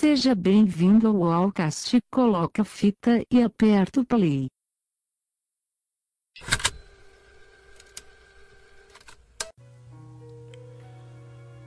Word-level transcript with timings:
Seja 0.00 0.34
bem-vindo 0.34 1.08
ao 1.08 1.24
Allcast. 1.24 2.00
Coloca 2.10 2.62
a 2.62 2.64
fita 2.64 3.22
e 3.30 3.42
aperta 3.42 4.00
o 4.00 4.04
play. 4.06 4.46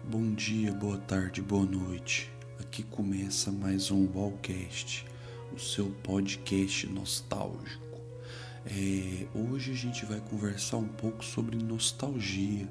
Bom 0.10 0.34
dia, 0.34 0.74
boa 0.74 0.98
tarde, 0.98 1.44
boa 1.44 1.64
noite. 1.64 2.34
Aqui 2.60 2.82
começa 2.82 3.52
mais 3.52 3.92
um 3.92 4.12
Wallcast, 4.12 5.06
o 5.54 5.60
seu 5.60 5.92
podcast 6.02 6.88
nostálgico. 6.88 8.02
É, 8.66 9.28
hoje 9.38 9.74
a 9.74 9.76
gente 9.76 10.08
vai 10.08 10.20
conversar 10.20 10.78
um 10.78 10.88
pouco 10.88 11.24
sobre 11.24 11.56
nostalgia. 11.56 12.68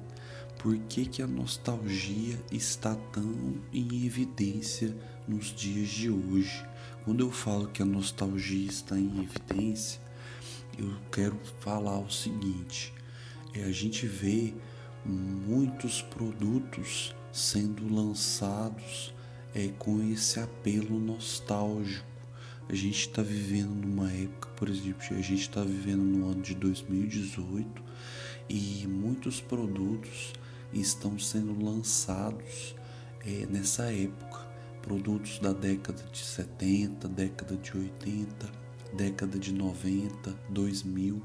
Por 0.63 0.77
que, 0.77 1.05
que 1.05 1.21
a 1.21 1.27
nostalgia 1.27 2.39
está 2.49 2.95
tão 2.95 3.55
em 3.73 4.05
evidência 4.05 4.95
nos 5.27 5.47
dias 5.47 5.89
de 5.89 6.09
hoje? 6.09 6.65
Quando 7.03 7.19
eu 7.19 7.29
falo 7.29 7.67
que 7.67 7.81
a 7.81 7.85
nostalgia 7.85 8.69
está 8.69 8.97
em 8.97 9.21
evidência, 9.21 9.99
eu 10.77 10.89
quero 11.11 11.37
falar 11.59 11.99
o 11.99 12.09
seguinte: 12.09 12.93
é, 13.53 13.65
a 13.65 13.73
gente 13.73 14.07
vê 14.07 14.53
muitos 15.05 16.01
produtos 16.01 17.13
sendo 17.29 17.93
lançados 17.93 19.13
é, 19.53 19.67
com 19.77 20.01
esse 20.13 20.39
apelo 20.39 20.97
nostálgico. 20.97 22.07
A 22.69 22.73
gente 22.73 23.01
está 23.01 23.21
vivendo 23.21 23.85
numa 23.85 24.09
época, 24.09 24.47
por 24.55 24.69
exemplo, 24.69 25.01
a 25.11 25.21
gente 25.21 25.41
está 25.41 25.61
vivendo 25.61 26.03
no 26.03 26.31
ano 26.31 26.41
de 26.41 26.55
2018 26.55 27.83
e 28.47 28.87
muitos 28.87 29.41
produtos 29.41 30.31
estão 30.73 31.17
sendo 31.19 31.63
lançados 31.63 32.75
é, 33.25 33.45
nessa 33.47 33.91
época. 33.91 34.41
Produtos 34.81 35.39
da 35.39 35.53
década 35.53 36.03
de 36.11 36.17
70, 36.17 37.07
década 37.07 37.55
de 37.55 37.77
80, 37.77 38.51
década 38.93 39.39
de 39.39 39.53
90, 39.53 40.35
2000. 40.49 41.21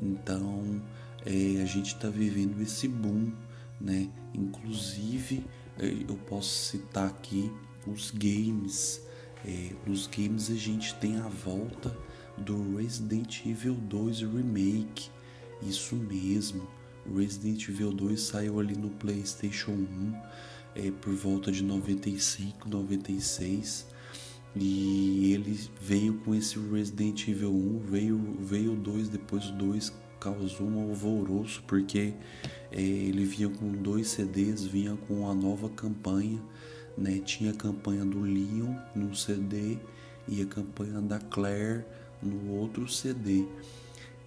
Então 0.00 0.82
é, 1.24 1.62
a 1.62 1.66
gente 1.66 1.94
está 1.94 2.08
vivendo 2.08 2.60
esse 2.60 2.88
boom, 2.88 3.32
né? 3.80 4.10
Inclusive 4.34 5.44
é, 5.78 5.86
eu 6.08 6.16
posso 6.28 6.70
citar 6.70 7.06
aqui 7.06 7.52
os 7.86 8.10
games 8.10 9.02
é, 9.44 9.70
nos 9.86 10.06
games 10.06 10.50
a 10.50 10.54
gente 10.54 10.94
tem 10.96 11.16
a 11.16 11.28
volta 11.28 11.96
do 12.36 12.76
Resident 12.76 13.44
Evil 13.46 13.74
2 13.74 14.20
Remake. 14.20 15.10
Isso 15.62 15.96
mesmo, 15.96 16.66
Resident 17.16 17.68
Evil 17.68 17.92
2 17.92 18.20
saiu 18.20 18.60
ali 18.60 18.76
no 18.76 18.90
PlayStation 18.90 19.72
1 19.72 20.14
é, 20.74 20.90
por 20.90 21.14
volta 21.14 21.50
de 21.50 21.62
95, 21.62 22.68
96. 22.68 23.86
E 24.56 25.32
ele 25.32 25.58
veio 25.80 26.14
com 26.24 26.34
esse 26.34 26.58
Resident 26.58 27.28
Evil 27.28 27.52
1, 27.52 27.78
veio, 27.90 28.36
veio 28.40 28.72
o 28.72 28.76
2, 28.76 29.08
depois 29.08 29.46
o 29.46 29.52
2 29.52 29.92
causou 30.18 30.66
um 30.66 30.90
alvoroço 30.90 31.62
porque 31.66 32.12
é, 32.72 32.80
ele 32.80 33.24
vinha 33.24 33.48
com 33.48 33.72
dois 33.72 34.08
CDs, 34.08 34.64
vinha 34.64 34.96
com 35.08 35.30
a 35.30 35.34
nova 35.34 35.68
campanha 35.70 36.40
né? 36.96 37.20
Tinha 37.24 37.50
a 37.50 37.54
campanha 37.54 38.04
do 38.04 38.20
Leon 38.20 38.74
no 38.94 39.14
CD 39.14 39.78
e 40.28 40.42
a 40.42 40.46
campanha 40.46 41.00
da 41.00 41.18
Claire 41.18 41.84
no 42.22 42.52
outro 42.52 42.86
CD. 42.88 43.46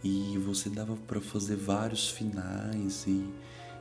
E 0.04 0.38
você 0.38 0.70
dava 0.70 0.96
para 0.96 1.22
fazer 1.22 1.56
vários 1.56 2.10
finais 2.10 3.06
e, 3.08 3.26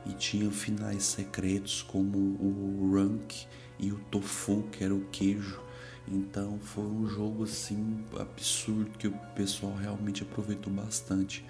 e 0.05 0.13
tinha 0.13 0.49
finais 0.51 1.03
secretos 1.03 1.81
como 1.81 2.17
o 2.17 2.93
Rank 2.93 3.33
e 3.77 3.91
o 3.91 3.99
Tofu, 4.09 4.63
que 4.71 4.83
era 4.83 4.95
o 4.95 5.05
queijo. 5.11 5.61
Então 6.07 6.59
foi 6.59 6.85
um 6.85 7.07
jogo 7.07 7.43
assim 7.43 8.03
absurdo 8.19 8.91
que 8.97 9.07
o 9.07 9.17
pessoal 9.35 9.75
realmente 9.75 10.23
aproveitou 10.23 10.71
bastante. 10.71 11.45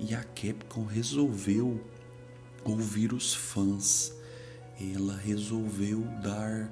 E 0.00 0.14
a 0.14 0.24
Capcom 0.24 0.84
resolveu 0.84 1.80
ouvir 2.64 3.12
os 3.12 3.32
fãs 3.32 4.12
ela 4.80 5.16
resolveu 5.16 6.00
dar 6.22 6.70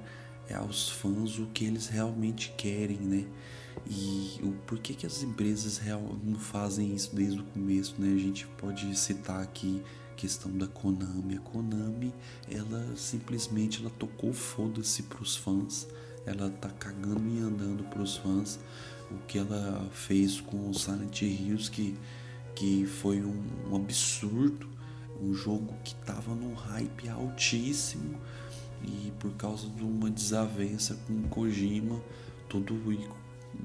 aos 0.53 0.89
fãs 0.89 1.39
o 1.39 1.47
que 1.47 1.65
eles 1.65 1.87
realmente 1.87 2.53
querem, 2.57 2.97
né? 2.97 3.25
E 3.89 4.39
o 4.41 4.51
por 4.65 4.79
que, 4.79 5.05
as 5.05 5.23
empresas 5.23 5.77
real, 5.77 6.17
não 6.23 6.39
fazem 6.39 6.93
isso 6.93 7.15
desde 7.15 7.39
o 7.39 7.43
começo, 7.43 7.95
né? 7.99 8.13
A 8.13 8.19
gente 8.19 8.47
pode 8.57 8.97
citar 8.97 9.41
aqui 9.41 9.81
a 10.11 10.15
questão 10.15 10.51
da 10.57 10.67
Konami. 10.67 11.35
A 11.35 11.39
Konami, 11.39 12.13
ela 12.49 12.95
simplesmente 12.95 13.81
ela 13.81 13.91
tocou 13.91 14.33
foda-se 14.33 15.03
pros 15.03 15.35
fãs. 15.35 15.87
Ela 16.25 16.49
tá 16.49 16.69
cagando 16.69 17.27
e 17.29 17.39
andando 17.39 17.83
pros 17.89 18.17
fãs. 18.17 18.59
O 19.11 19.17
que 19.27 19.37
ela 19.37 19.89
fez 19.91 20.39
com 20.39 20.69
o 20.69 20.73
Silent 20.73 21.21
Hills, 21.21 21.69
que, 21.69 21.95
que 22.55 22.85
foi 22.85 23.21
um, 23.21 23.43
um 23.69 23.75
absurdo 23.75 24.73
um 25.21 25.33
jogo 25.33 25.73
que 25.83 25.93
estava 25.93 26.33
num 26.35 26.53
hype 26.53 27.09
altíssimo 27.09 28.19
e 28.83 29.11
por 29.19 29.31
causa 29.35 29.67
de 29.69 29.83
uma 29.83 30.09
desavença 30.09 30.97
com 31.07 31.21
Kojima, 31.29 32.01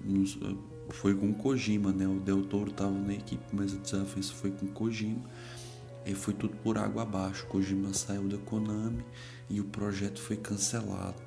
tudo 0.03 0.59
foi 0.91 1.15
com 1.15 1.33
Kojima, 1.35 1.93
né? 1.93 2.07
O 2.07 2.19
Del 2.19 2.45
Toro 2.45 2.71
estava 2.71 2.93
na 2.93 3.15
equipe, 3.15 3.45
mas 3.53 3.75
a 3.75 3.79
desavença 3.79 4.33
foi 4.33 4.51
com 4.51 4.67
Kojima. 4.69 5.23
E 6.07 6.15
foi 6.15 6.33
tudo 6.33 6.57
por 6.57 6.79
água 6.79 7.03
abaixo. 7.03 7.47
Kojima 7.47 7.93
saiu 7.93 8.27
da 8.29 8.39
Konami 8.39 9.05
e 9.51 9.61
o 9.61 9.65
projeto 9.65 10.21
foi 10.21 10.37
cancelado. 10.37 11.23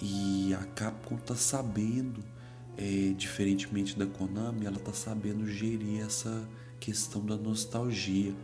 E 0.00 0.54
a 0.54 0.64
Capcom 0.64 1.16
tá 1.16 1.34
sabendo, 1.34 2.22
é, 2.76 3.12
diferentemente 3.16 3.98
da 3.98 4.06
Konami, 4.06 4.66
ela 4.66 4.78
tá 4.78 4.92
sabendo 4.92 5.46
gerir 5.48 6.00
essa 6.00 6.48
questão 6.78 7.24
da 7.24 7.36
nostalgia. 7.36 8.34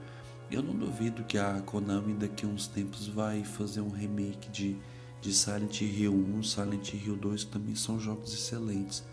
Eu 0.51 0.63
não 0.63 0.75
duvido 0.75 1.23
que 1.23 1.39
a 1.39 1.61
Konami 1.61 2.15
daqui 2.15 2.45
a 2.45 2.49
uns 2.49 2.67
tempos 2.67 3.07
vai 3.07 3.45
fazer 3.45 3.81
um 3.81 3.91
remake 3.91 4.51
de, 4.51 4.77
de 5.21 5.33
Silent 5.33 5.83
Hill 5.83 6.13
1, 6.13 6.43
Silent 6.43 6.95
Hill 6.95 7.17
2, 7.17 7.45
que 7.45 7.51
também 7.51 7.77
são 7.77 8.01
jogos 8.01 8.33
excelentes. 8.33 9.05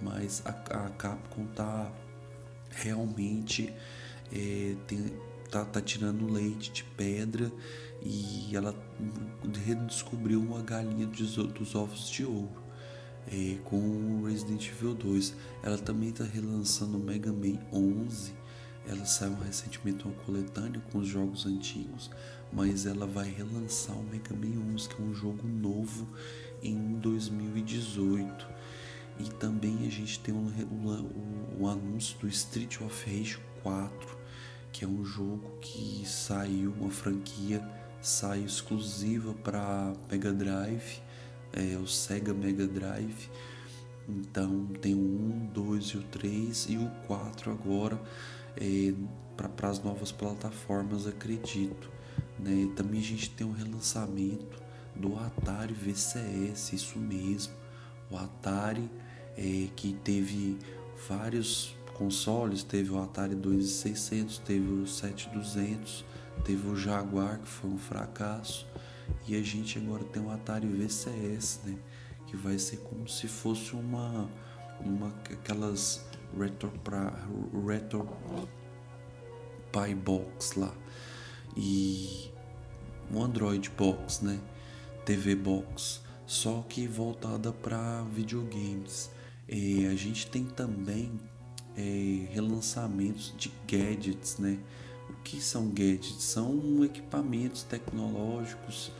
Mas 0.00 0.42
a, 0.44 0.50
a 0.50 0.90
Capcom 0.90 1.46
tá 1.46 1.90
realmente 2.70 3.72
é, 4.32 4.76
tem, 4.86 5.12
tá, 5.50 5.64
tá 5.64 5.80
tirando 5.80 6.30
leite 6.30 6.72
de 6.72 6.84
pedra 6.84 7.52
e 8.02 8.54
ela 8.54 8.74
redescobriu 9.64 10.40
uma 10.40 10.62
galinha 10.62 11.06
dos, 11.06 11.36
dos 11.36 11.74
ovos 11.74 12.08
de 12.08 12.24
ouro. 12.24 12.62
É, 13.26 13.56
com 13.64 14.22
Resident 14.26 14.68
Evil 14.68 14.94
2. 14.94 15.34
Ela 15.62 15.78
também 15.78 16.10
está 16.10 16.24
relançando 16.24 16.98
Mega 16.98 17.32
Man 17.32 17.58
11 17.72 18.44
ela 18.86 19.04
saiu 19.06 19.34
recentemente 19.34 20.04
uma 20.04 20.14
coletânea 20.24 20.80
com 20.92 20.98
os 20.98 21.08
jogos 21.08 21.46
antigos, 21.46 22.10
mas 22.52 22.84
ela 22.84 23.06
vai 23.06 23.30
relançar 23.30 23.96
o 23.96 24.04
Mega 24.04 24.34
Man 24.34 24.60
11, 24.74 24.88
que 24.88 25.02
é 25.02 25.04
um 25.04 25.14
jogo 25.14 25.46
novo 25.46 26.06
em 26.62 26.98
2018. 26.98 28.46
E 29.18 29.24
também 29.24 29.86
a 29.86 29.90
gente 29.90 30.18
tem 30.20 30.34
o 30.34 30.38
um, 30.38 30.50
um, 30.72 31.62
um, 31.62 31.68
anúncio 31.68 32.18
do 32.18 32.28
Street 32.28 32.80
of 32.80 33.04
Rage 33.08 33.38
4, 33.62 34.18
que 34.72 34.84
é 34.84 34.88
um 34.88 35.04
jogo 35.04 35.58
que 35.60 36.02
saiu, 36.04 36.72
uma 36.72 36.90
franquia 36.90 37.64
saiu 38.00 38.44
exclusiva 38.44 39.32
para 39.34 39.92
Mega 40.10 40.32
Drive, 40.32 41.00
é, 41.52 41.76
o 41.76 41.86
Sega 41.86 42.34
Mega 42.34 42.66
Drive. 42.66 43.30
Então 44.08 44.66
tem 44.80 44.94
o 44.94 44.98
1, 44.98 45.46
2 45.54 45.84
e 45.84 45.96
o 45.96 46.02
3 46.02 46.66
e 46.70 46.76
o 46.76 46.90
4 47.06 47.50
agora 47.52 48.00
é, 48.56 48.92
para 49.36 49.68
as 49.68 49.82
novas 49.82 50.12
plataformas, 50.12 51.06
acredito. 51.06 51.90
Né? 52.38 52.70
Também 52.76 53.00
a 53.00 53.04
gente 53.04 53.30
tem 53.30 53.46
um 53.46 53.52
relançamento 53.52 54.62
do 54.94 55.18
Atari 55.18 55.74
VCS, 55.74 56.72
isso 56.72 56.98
mesmo. 56.98 57.54
O 58.10 58.16
Atari 58.16 58.90
é, 59.36 59.68
que 59.74 59.92
teve 60.04 60.58
vários 61.08 61.74
consoles, 61.94 62.62
teve 62.62 62.90
o 62.90 63.00
Atari 63.00 63.34
2600, 63.34 64.38
teve 64.38 64.70
o 64.72 64.86
7200, 64.86 66.04
teve 66.44 66.68
o 66.68 66.76
Jaguar 66.76 67.38
que 67.38 67.48
foi 67.48 67.70
um 67.70 67.78
fracasso 67.78 68.66
e 69.26 69.36
a 69.36 69.42
gente 69.42 69.78
agora 69.78 70.04
tem 70.04 70.22
o 70.22 70.30
Atari 70.30 70.66
VCS, 70.66 71.60
né? 71.64 71.78
Que 72.26 72.36
vai 72.36 72.58
ser 72.58 72.78
como 72.78 73.08
se 73.08 73.28
fosse 73.28 73.74
uma, 73.74 74.28
uma 74.80 75.08
aquelas 75.30 76.04
Retro, 76.36 76.70
pra, 76.82 77.12
Retro 77.66 78.08
Pi 79.70 79.94
Box 79.94 80.58
lá 80.58 80.74
e 81.56 82.30
um 83.12 83.22
Android 83.22 83.70
Box, 83.70 84.24
né? 84.24 84.40
TV 85.04 85.34
Box, 85.34 86.00
só 86.26 86.64
que 86.68 86.86
voltada 86.86 87.52
para 87.52 88.02
videogames. 88.12 89.10
E 89.56 89.86
a 89.86 89.94
gente 89.94 90.26
tem 90.26 90.42
também 90.44 91.12
é, 91.76 92.26
relançamentos 92.32 93.32
de 93.38 93.52
gadgets, 93.68 94.36
né? 94.36 94.58
O 95.08 95.12
que 95.22 95.40
são 95.40 95.68
gadgets? 95.68 96.24
São 96.24 96.84
equipamentos 96.84 97.62
tecnológicos 97.62 98.90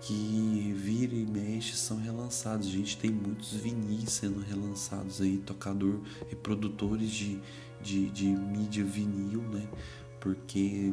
que 0.00 0.72
vira 0.76 1.16
e 1.16 1.26
mexe 1.26 1.74
são 1.74 1.96
relançados. 1.96 2.68
A 2.68 2.70
gente 2.70 2.96
tem 2.96 3.10
muitos 3.10 3.54
vinis 3.54 4.12
sendo 4.12 4.38
relançados 4.38 5.20
aí, 5.20 5.38
tocador, 5.38 6.00
reprodutores 6.30 7.10
de, 7.10 7.40
de, 7.82 8.08
de 8.10 8.26
mídia 8.26 8.84
vinil, 8.84 9.42
né? 9.42 9.66
Porque 10.20 10.92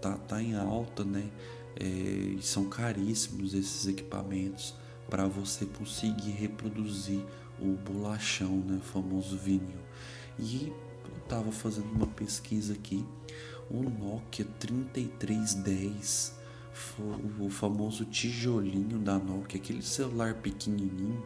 tá, 0.00 0.16
tá 0.16 0.42
em 0.42 0.54
alta, 0.54 1.04
né? 1.04 1.30
É, 1.78 2.40
são 2.40 2.64
caríssimos 2.70 3.52
esses 3.52 3.86
equipamentos 3.86 4.74
para 5.10 5.26
você 5.26 5.66
conseguir 5.66 6.30
reproduzir 6.30 7.20
o 7.58 7.76
bolachão, 7.76 8.56
né? 8.58 8.80
Famoso 8.82 9.36
vinil. 9.36 9.80
E 10.38 10.72
eu 11.04 11.20
tava 11.28 11.52
fazendo 11.52 11.90
uma 11.92 12.06
pesquisa 12.06 12.74
aqui, 12.74 13.04
o 13.70 13.82
Nokia 13.82 14.46
3310 14.58 16.44
o 17.38 17.48
famoso 17.48 18.04
tijolinho 18.04 18.98
da 18.98 19.16
Nokia, 19.18 19.60
aquele 19.60 19.82
celular 19.82 20.34
pequenininho, 20.34 21.24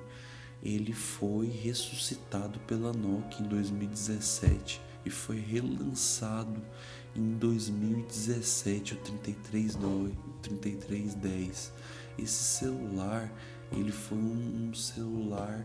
ele 0.63 0.93
foi 0.93 1.47
ressuscitado 1.47 2.59
pela 2.61 2.93
Nokia 2.93 3.45
em 3.45 3.49
2017 3.49 4.81
e 5.07 5.11
foi 5.11 5.41
relançado 5.41 6.61
em 7.17 7.33
2017 7.35 8.95
o 8.95 8.99
3310. 10.43 11.73
Esse 12.19 12.45
celular, 12.59 13.33
ele 13.73 13.93
foi 13.93 14.19
um 14.19 14.75
celular 14.75 15.65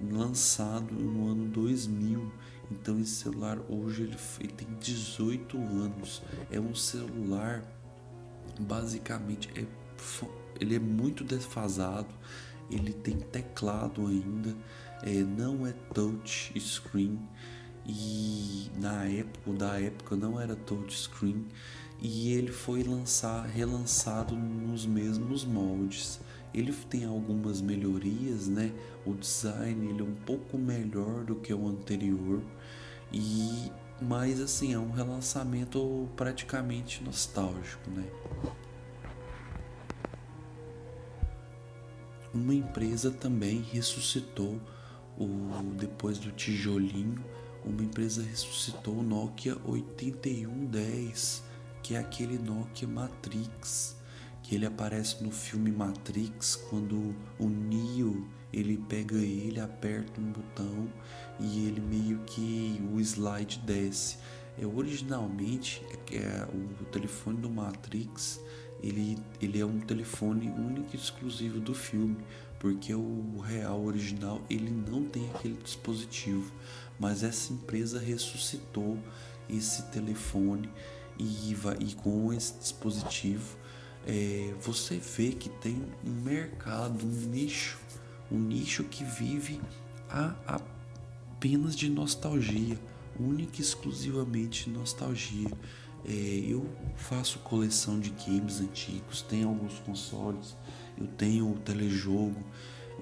lançado 0.00 0.92
no 0.94 1.30
ano 1.30 1.46
2000. 1.48 2.32
Então 2.70 2.98
esse 2.98 3.12
celular 3.12 3.58
hoje 3.68 4.02
ele, 4.02 4.16
ele 4.40 4.52
tem 4.52 4.68
18 4.80 5.56
anos. 5.56 6.22
É 6.50 6.58
um 6.58 6.74
celular 6.74 7.62
basicamente 8.60 9.50
é, 9.56 9.64
ele 10.60 10.76
é 10.76 10.78
muito 10.78 11.24
desfasado, 11.24 12.12
ele 12.70 12.92
tem 12.92 13.16
teclado 13.18 14.06
ainda, 14.06 14.56
é, 15.02 15.12
não 15.22 15.66
é 15.66 15.72
touch 15.72 16.58
screen 16.58 17.18
e 17.84 18.70
na 18.78 19.04
época, 19.04 19.52
da 19.52 19.80
época 19.80 20.16
não 20.16 20.40
era 20.40 20.56
touch 20.56 20.96
screen 20.96 21.46
e 22.00 22.32
ele 22.32 22.52
foi 22.52 22.82
lançar, 22.82 23.46
relançado 23.46 24.34
nos 24.34 24.84
mesmos 24.84 25.44
moldes. 25.44 26.20
Ele 26.56 26.72
tem 26.72 27.04
algumas 27.04 27.60
melhorias, 27.60 28.48
né? 28.48 28.72
O 29.04 29.12
design 29.12 29.90
ele 29.90 30.00
é 30.00 30.04
um 30.04 30.14
pouco 30.14 30.58
melhor 30.58 31.22
do 31.24 31.36
que 31.36 31.52
o 31.52 31.68
anterior 31.68 32.42
e 33.12 33.70
mas 34.00 34.40
assim, 34.40 34.74
é 34.74 34.78
um 34.78 34.90
relançamento 34.90 36.08
praticamente 36.16 37.02
nostálgico, 37.02 37.90
né? 37.90 38.04
Uma 42.34 42.54
empresa 42.54 43.10
também 43.10 43.62
ressuscitou 43.62 44.60
o 45.18 45.62
depois 45.78 46.18
do 46.18 46.30
tijolinho, 46.32 47.24
uma 47.64 47.82
empresa 47.82 48.22
ressuscitou 48.22 48.98
o 48.98 49.02
Nokia 49.02 49.56
8110, 49.64 51.42
que 51.82 51.94
é 51.94 51.98
aquele 51.98 52.38
Nokia 52.38 52.86
Matrix, 52.86 53.95
que 54.46 54.54
ele 54.54 54.64
aparece 54.64 55.24
no 55.24 55.32
filme 55.32 55.72
Matrix 55.72 56.54
quando 56.54 57.14
o 57.36 57.48
Neo 57.48 58.28
ele 58.52 58.78
pega 58.88 59.16
ele, 59.16 59.58
aperta 59.58 60.20
um 60.20 60.30
botão 60.30 60.88
e 61.40 61.66
ele 61.66 61.80
meio 61.80 62.20
que 62.20 62.80
o 62.92 63.00
slide 63.00 63.58
desce. 63.66 64.18
É, 64.56 64.64
originalmente 64.64 65.84
é, 66.12 66.16
é, 66.16 66.48
o 66.54 66.84
telefone 66.84 67.38
do 67.38 67.50
Matrix 67.50 68.40
ele, 68.80 69.18
ele 69.42 69.58
é 69.58 69.66
um 69.66 69.80
telefone 69.80 70.48
único 70.48 70.94
e 70.94 70.96
exclusivo 70.96 71.58
do 71.58 71.74
filme, 71.74 72.16
porque 72.60 72.94
o 72.94 73.38
real 73.40 73.84
original 73.84 74.40
ele 74.48 74.70
não 74.70 75.04
tem 75.04 75.28
aquele 75.30 75.56
dispositivo, 75.56 76.52
mas 77.00 77.24
essa 77.24 77.52
empresa 77.52 77.98
ressuscitou 77.98 78.96
esse 79.48 79.82
telefone 79.90 80.70
e, 81.18 81.52
e 81.80 81.94
com 81.96 82.32
esse 82.32 82.56
dispositivo 82.58 83.65
é, 84.06 84.54
você 84.60 84.98
vê 84.98 85.32
que 85.32 85.48
tem 85.48 85.82
um 86.04 86.10
mercado, 86.22 87.04
um 87.04 87.08
nicho, 87.08 87.78
um 88.30 88.38
nicho 88.38 88.84
que 88.84 89.02
vive 89.02 89.60
a, 90.08 90.34
apenas 90.46 91.74
de 91.74 91.90
nostalgia, 91.90 92.78
única 93.18 93.58
e 93.58 93.60
exclusivamente 93.60 94.70
nostalgia. 94.70 95.50
É, 96.04 96.12
eu 96.12 96.64
faço 96.94 97.40
coleção 97.40 97.98
de 97.98 98.10
games 98.10 98.60
antigos, 98.60 99.22
tenho 99.22 99.48
alguns 99.48 99.80
consoles, 99.80 100.56
eu 100.96 101.08
tenho 101.08 101.50
o 101.50 101.58
telejogo, 101.58 102.40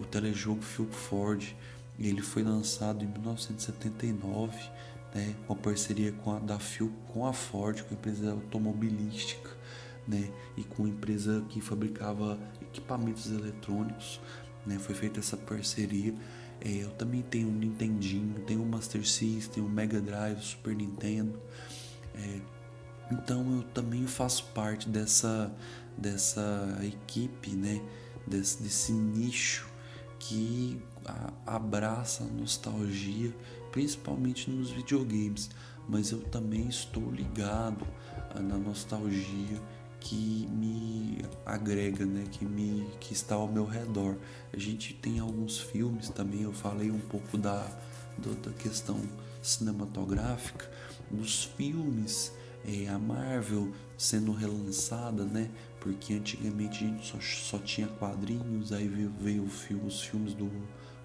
o 0.00 0.05
telejogo 0.07 0.62
Phil 0.62 0.89
Ford, 0.91 1.55
ele 1.99 2.23
foi 2.23 2.43
lançado 2.43 3.05
em 3.05 3.09
1979, 3.09 4.59
né, 5.15 5.35
uma 5.47 5.55
parceria 5.55 6.12
com 6.12 6.33
a 6.33 6.39
da 6.39 6.59
Phil 6.59 6.91
com 7.09 7.27
a 7.27 7.33
Ford, 7.33 7.83
com 7.83 7.95
a 7.95 7.99
empresa 7.99 8.33
automobilística 8.33 9.55
né, 10.06 10.31
e 10.56 10.65
com 10.65 10.85
a 10.85 10.89
empresa 10.89 11.45
que 11.49 11.61
fabricava 11.61 12.39
equipamentos 12.61 13.31
eletrônicos, 13.31 14.21
né, 14.67 14.79
foi 14.79 14.95
feita 14.95 15.21
essa 15.21 15.37
parceria. 15.37 16.15
É, 16.61 16.71
eu 16.71 16.91
também 16.91 17.23
tenho 17.23 17.49
um 17.49 17.53
Nintendinho, 17.53 18.41
tenho 18.47 18.62
um 18.62 18.67
Master 18.67 19.06
System, 19.06 19.62
um 19.62 19.69
Mega 19.69 20.01
Drive, 20.01 20.41
Super 20.41 20.75
Nintendo. 20.75 21.39
É, 22.15 22.41
então 23.11 23.56
eu 23.56 23.62
também 23.62 24.06
faço 24.06 24.45
parte 24.55 24.89
dessa, 24.89 25.55
dessa 25.97 26.79
equipe, 26.83 27.50
né, 27.50 27.83
desse, 28.27 28.62
desse 28.62 28.93
nicho 28.93 29.69
que 30.19 30.81
a, 31.05 31.33
abraça 31.47 32.25
a 32.25 32.27
nostalgia, 32.27 33.35
principalmente 33.71 34.50
nos 34.50 34.71
videogames. 34.71 35.50
Mas 35.87 36.12
eu 36.12 36.21
também 36.23 36.67
estou 36.67 37.11
ligado 37.11 37.87
na 38.41 38.57
nostalgia 38.57 39.61
que 40.05 40.47
me 40.53 41.25
agrega, 41.47 42.05
né, 42.05 42.25
que 42.31 42.45
me 42.45 42.87
que 43.01 43.15
está 43.15 43.35
ao 43.37 43.49
meu 43.49 43.65
redor. 43.65 44.17
A 44.53 44.59
gente 44.59 44.93
tem 44.93 45.19
alguns 45.19 45.59
filmes 45.59 46.11
também, 46.11 46.43
eu 46.43 46.53
falei 46.53 46.91
um 46.91 47.01
pouco 47.01 47.39
da 47.39 47.67
da 48.19 48.53
questão 48.53 49.01
cinematográfica, 49.43 50.71
os 51.11 51.45
filmes, 51.45 52.33
é, 52.65 52.89
a 52.89 52.99
Marvel 52.99 53.73
sendo 53.99 54.33
relançada, 54.33 55.25
né? 55.25 55.51
Porque 55.81 56.15
antigamente 56.15 56.85
a 56.85 56.87
gente 56.87 57.07
só, 57.07 57.19
só 57.21 57.59
tinha 57.59 57.89
quadrinhos, 57.89 58.73
aí 58.73 58.87
veio, 58.87 59.12
veio 59.19 59.49
filme, 59.49 59.87
os 59.87 60.00
filmes 60.00 60.33
do, 60.33 60.50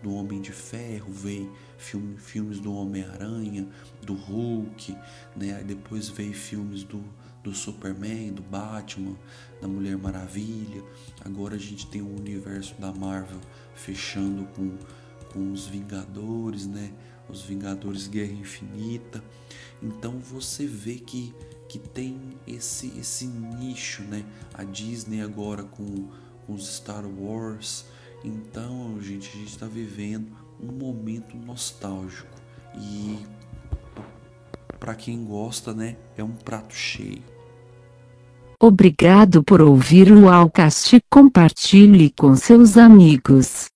do 0.04 0.14
Homem 0.14 0.40
de 0.40 0.52
Ferro, 0.52 1.12
veio 1.12 1.52
filme, 1.78 2.18
filmes 2.18 2.60
do 2.60 2.74
Homem-Aranha, 2.74 3.68
do 4.04 4.14
Hulk, 4.14 4.96
né? 5.36 5.56
Aí 5.56 5.64
depois 5.64 6.10
veio 6.10 6.34
filmes 6.34 6.84
do, 6.84 7.04
do 7.44 7.54
Superman, 7.54 8.34
do 8.34 8.42
Batman, 8.42 9.16
da 9.62 9.68
Mulher 9.68 9.98
Maravilha. 9.98 10.84
Agora 11.24 11.56
a 11.56 11.60
gente 11.60 11.88
tem 11.88 12.02
o 12.02 12.16
universo 12.16 12.76
da 12.80 12.92
Marvel 12.92 13.40
fechando 13.76 14.46
com, 14.56 14.78
com 15.32 15.52
os 15.52 15.68
Vingadores, 15.68 16.68
né? 16.68 16.92
Os 17.30 17.42
Vingadores 17.44 18.08
Guerra 18.08 18.34
Infinita. 18.34 19.24
Então 19.82 20.20
você 20.20 20.66
vê 20.66 20.96
que, 20.96 21.34
que 21.68 21.80
tem 21.80 22.20
esse, 22.48 22.88
esse 23.00 23.26
nicho, 23.26 24.04
né? 24.04 24.26
A 24.54 24.64
Disney 24.64 25.22
agora 25.22 25.64
com, 25.64 26.10
com 26.46 26.54
os 26.54 26.76
Star 26.76 27.06
Wars. 27.06 27.86
Então, 28.24 29.00
gente, 29.02 29.30
a 29.30 29.40
gente 29.40 29.50
está 29.50 29.68
vivendo 29.68 30.28
um 30.62 30.72
momento 30.72 31.38
nostálgico. 31.38 32.38
E 32.76 33.18
para 34.80 34.96
quem 34.96 35.26
gosta, 35.26 35.74
né, 35.74 35.98
é 36.18 36.24
um 36.24 36.32
prato 36.32 36.74
cheio. 36.74 37.24
Obrigado 38.62 39.42
por 39.42 39.62
ouvir 39.62 40.12
o 40.12 40.28
Alcast. 40.28 41.00
Compartilhe 41.10 42.10
com 42.12 42.36
seus 42.36 42.78
amigos. 42.78 43.70